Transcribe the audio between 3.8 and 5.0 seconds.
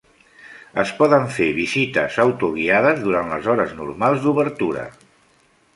normals d'obertura.